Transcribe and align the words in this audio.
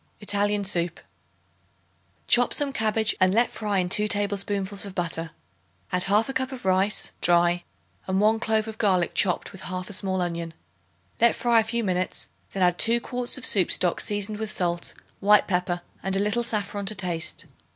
Italian 0.19 0.63
Soup. 0.63 0.99
Chop 2.25 2.55
some 2.55 2.73
cabbage 2.73 3.15
and 3.19 3.35
let 3.35 3.51
fry 3.51 3.77
in 3.77 3.87
2 3.87 4.07
tablespoonfuls 4.07 4.83
of 4.83 4.95
butter; 4.95 5.29
add 5.91 6.05
1/2 6.05 6.33
cup 6.33 6.51
of 6.51 6.65
rice 6.65 7.11
(dry) 7.21 7.63
and 8.07 8.19
1 8.19 8.39
clove 8.39 8.67
of 8.67 8.79
garlic 8.79 9.13
chopped 9.13 9.51
with 9.51 9.61
1/2 9.61 9.93
small 9.93 10.19
onion. 10.19 10.55
Let 11.19 11.35
fry 11.35 11.59
a 11.59 11.63
few 11.63 11.83
minutes; 11.83 12.29
then 12.51 12.63
add 12.63 12.79
2 12.79 12.99
quarts 12.99 13.37
of 13.37 13.45
soup 13.45 13.71
stock 13.71 14.01
seasoned 14.01 14.37
with 14.39 14.49
salt, 14.49 14.95
white 15.19 15.45
pepper 15.47 15.81
and 16.01 16.15
a 16.15 16.19
little 16.19 16.41
saffron 16.41 16.87
to 16.87 16.95
taste. 16.95 17.45